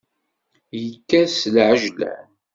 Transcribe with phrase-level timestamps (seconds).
[0.83, 2.27] Yekkat s leɛjlan.